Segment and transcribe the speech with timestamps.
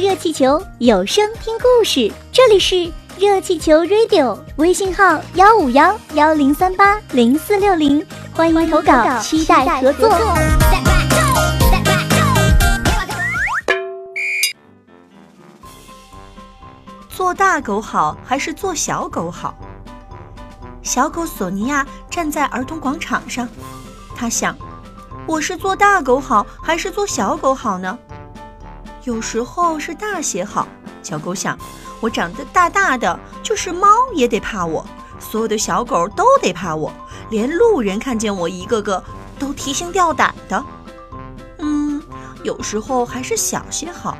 [0.00, 10.08] 热气球有声听故事，这里是热气球 Radio，微信号幺五幺幺零三八零四六零，欢迎投稿，期待合作。
[17.10, 19.54] 做大狗好还是做小狗好？
[20.82, 23.46] 小狗索尼娅站在儿童广场上，
[24.16, 24.56] 他想：
[25.26, 27.98] 我是做大狗好还是做小狗好呢？
[29.04, 30.66] 有时候是大些好。
[31.02, 31.58] 小狗想：
[32.00, 34.84] 我长得大大的，就是猫也得怕我，
[35.18, 36.92] 所有的小狗都得怕我，
[37.30, 39.02] 连路人看见我一个个
[39.38, 40.64] 都提心吊胆的。
[41.58, 42.02] 嗯，
[42.42, 44.16] 有时候还是小些好。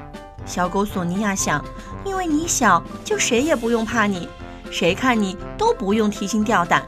[0.46, 1.64] 小狗索尼娅想。
[2.02, 4.26] 因为你小，就谁也不用怕你，
[4.70, 6.82] 谁看你都不用提心吊胆，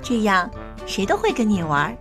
[0.00, 0.50] 这样
[0.86, 1.94] 谁都会跟你玩。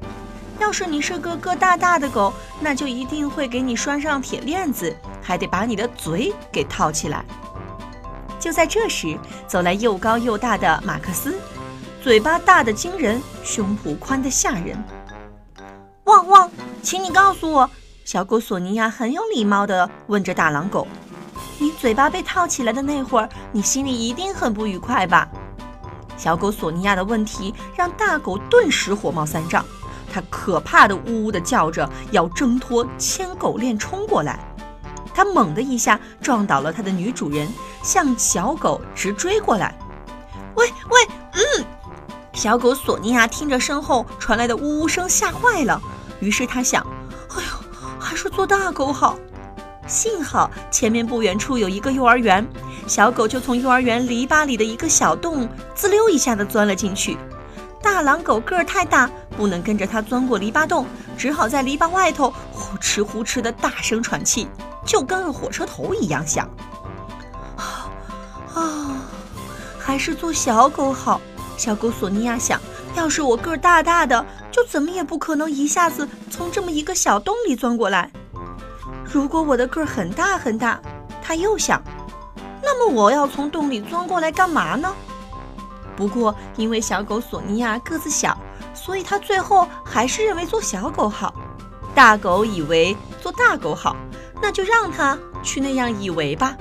[0.60, 7.26] 要是你是个个大大的狗，那就一定会给你拴上铁链子，还得把你的嘴给套起来。
[8.40, 9.18] 就在这时，
[9.48, 11.40] 走来又高又大的马克思，
[12.02, 14.78] 嘴巴大的惊人，胸脯宽的吓人。
[16.04, 17.70] 汪汪，请你告诉我，
[18.04, 20.86] 小狗索尼娅很有礼貌地问着大狼狗。
[21.58, 25.30] 你嘴巴被套起来的那会儿，你心里一定很不愉快吧？
[26.18, 29.64] 小狗索尼娅的问题让大狗顿时火冒三丈，
[30.12, 34.38] 它可怕的呜呜的叫着，要挣脱牵狗链冲过来。
[35.14, 37.48] 它猛的一下撞倒了它的女主人，
[37.84, 39.78] 向小狗直追过来。
[40.56, 41.66] 喂喂，嗯！
[42.34, 45.82] 小狗索尼娅听着身后传来的呜呜声吓坏了，
[46.20, 46.86] 于是他想：
[47.30, 49.18] 哎呦，还是做大狗好。
[49.86, 52.48] 幸好前面不远处有一个幼儿园，
[52.88, 57.18] 小狗就从幼儿园篱笆里的一个小洞滋溜一下子钻了进去。
[57.82, 60.86] 大狼狗个儿太大，不能跟着它钻过篱笆洞，
[61.18, 64.48] 只好在篱笆外头呼哧呼哧的大声喘气，
[64.86, 66.50] 就跟火车头一样响。
[67.58, 67.90] 啊
[68.54, 68.98] 啊，
[69.80, 71.20] 还是做小狗好。
[71.56, 72.60] 小狗索尼娅想，
[72.96, 78.12] 要是我个儿大大的，就怎么也不可能一下子从这么一个小洞里钻过来。
[79.04, 80.80] 如果我的个儿很大很大，
[81.22, 81.82] 他又想，
[82.62, 84.92] 那么我要从洞里钻过来干嘛呢？
[85.96, 88.36] 不过因为小狗索尼娅个子小，
[88.74, 91.34] 所以他最后还是认为做小狗好。
[91.94, 93.96] 大狗以为做大狗好，
[94.44, 96.54] 那就让他去那样以为吧。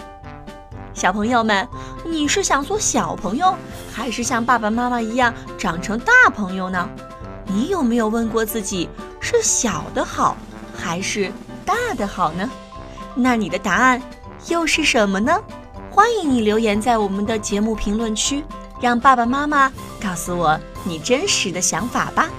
[0.95, 1.67] 小朋友们，
[2.05, 3.57] 你是想做小朋友，
[3.93, 6.89] 还是像爸爸妈妈一样长成大朋友呢？
[7.47, 8.89] 你有没有问过自己，
[9.19, 10.37] 是小的好，
[10.79, 11.33] 还是？
[11.65, 12.49] 大的好呢，
[13.17, 14.01] 那你的答案
[14.47, 15.37] 又是什么呢？
[15.91, 18.45] 欢迎你留言在我们的节目评论区，
[18.81, 22.31] 让爸爸妈妈告诉我你真实的想法吧。